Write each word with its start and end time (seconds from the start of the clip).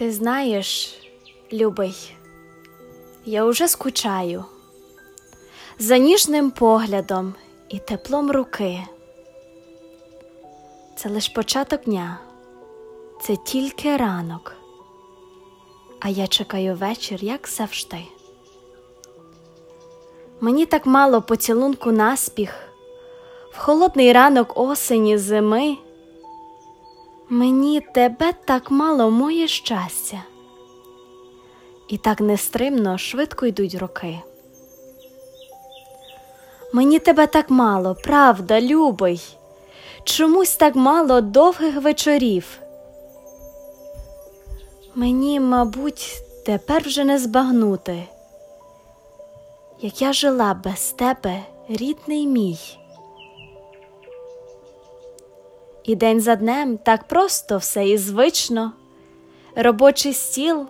Ти 0.00 0.12
знаєш, 0.12 0.94
любий, 1.52 2.14
я 3.24 3.44
уже 3.44 3.68
скучаю 3.68 4.44
за 5.78 5.98
ніжним 5.98 6.50
поглядом 6.50 7.34
і 7.68 7.78
теплом 7.78 8.30
руки. 8.30 8.80
Це 10.96 11.08
лиш 11.08 11.28
початок 11.28 11.84
дня, 11.84 12.18
це 13.22 13.36
тільки 13.36 13.96
ранок, 13.96 14.52
а 16.00 16.08
я 16.08 16.26
чекаю 16.26 16.74
вечір, 16.74 17.18
як 17.24 17.48
завжди. 17.48 18.02
Мені 20.40 20.66
так 20.66 20.86
мало 20.86 21.22
поцілунку 21.22 21.92
наспіх, 21.92 22.54
в 23.52 23.58
холодний 23.58 24.12
ранок 24.12 24.58
осені 24.58 25.18
зими. 25.18 25.76
Мені 27.32 27.80
тебе 27.80 28.32
так 28.44 28.70
мало 28.70 29.10
моє 29.10 29.48
щастя, 29.48 30.22
і 31.88 31.98
так 31.98 32.20
нестримно 32.20 32.98
швидко 32.98 33.46
йдуть 33.46 33.74
роки. 33.74 34.20
Мені 36.72 36.98
тебе 36.98 37.26
так 37.26 37.50
мало, 37.50 37.94
правда, 37.94 38.60
любий, 38.60 39.36
чомусь 40.04 40.56
так 40.56 40.76
мало 40.76 41.20
довгих 41.20 41.82
вечорів. 41.82 42.58
Мені, 44.94 45.40
мабуть, 45.40 46.22
тепер 46.46 46.82
вже 46.82 47.04
не 47.04 47.18
збагнути, 47.18 48.04
як 49.80 50.02
я 50.02 50.12
жила 50.12 50.54
без 50.54 50.92
тебе, 50.92 51.42
рідний 51.68 52.26
мій. 52.26 52.79
І 55.84 55.94
день 55.94 56.20
за 56.20 56.36
днем 56.36 56.78
так 56.78 57.04
просто 57.04 57.56
все 57.56 57.88
і 57.88 57.98
звично, 57.98 58.72
робочий 59.56 60.12
стіл, 60.12 60.66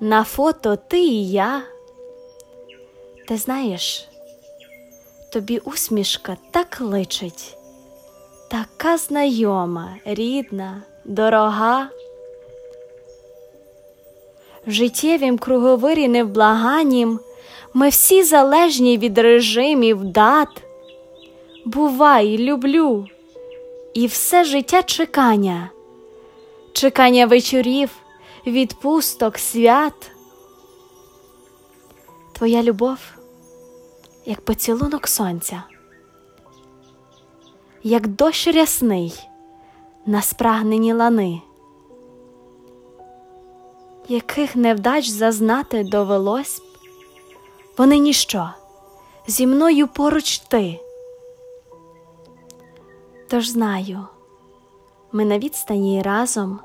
на 0.00 0.24
фото 0.24 0.76
ти 0.76 1.00
і 1.00 1.30
я. 1.30 1.62
Ти 3.28 3.36
знаєш, 3.36 4.08
тобі 5.32 5.58
усмішка 5.58 6.36
так 6.50 6.80
личить, 6.80 7.56
така 8.50 8.98
знайома, 8.98 9.96
рідна, 10.04 10.82
дорога. 11.04 11.88
В 14.66 14.70
життєвім 14.70 15.38
круговирі 15.38 16.08
невблаганім 16.08 17.20
ми 17.74 17.88
всі 17.88 18.22
залежні 18.22 18.98
від 18.98 19.18
режимів, 19.18 20.04
дат. 20.04 20.48
Бувай, 21.64 22.38
люблю 22.38 23.06
і 23.94 24.06
все 24.06 24.44
життя 24.44 24.82
чекання, 24.82 25.70
чекання 26.72 27.26
вечорів, 27.26 27.90
відпусток, 28.46 29.38
свят. 29.38 30.10
Твоя 32.32 32.62
любов, 32.62 32.98
як 34.26 34.40
поцілунок 34.40 35.08
сонця, 35.08 35.62
як 37.82 38.06
дощ 38.06 38.46
рясний 38.46 39.28
на 40.06 40.22
спрагнені 40.22 40.92
лани, 40.92 41.40
яких 44.08 44.56
невдач 44.56 45.08
зазнати 45.08 45.84
довелось 45.84 46.58
б, 46.58 46.62
вони 47.78 47.98
ніщо, 47.98 48.50
зі 49.26 49.46
мною 49.46 49.88
поруч 49.88 50.38
ти. 50.38 50.83
Тож 53.28 53.48
знаю, 53.48 54.06
ми 55.12 55.24
на 55.24 55.38
відстані 55.38 56.02
разом 56.02 56.60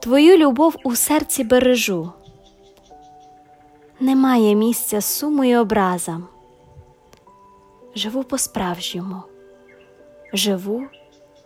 твою 0.00 0.36
любов 0.36 0.76
у 0.84 0.96
серці 0.96 1.44
бережу. 1.44 2.12
Немає 4.00 4.54
місця 4.54 5.00
суму 5.00 5.44
й 5.44 5.56
образам. 5.56 6.28
Живу 7.94 8.24
по-справжньому, 8.24 9.22
живу 10.32 10.82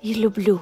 і 0.03 0.15
люблю. 0.15 0.60